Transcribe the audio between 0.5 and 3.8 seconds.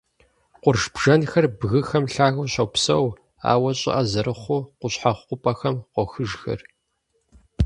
Къурш бжэнхэр бгыхэм лъагэу щопсэу, ауэ